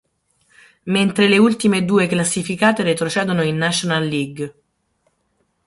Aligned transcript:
Mentre 0.87 1.27
le 1.27 1.37
ultime 1.37 1.85
due 1.85 2.07
classificate 2.07 2.81
retrocedono 2.81 3.43
in 3.43 3.55
National 3.57 4.03
League. 4.07 4.53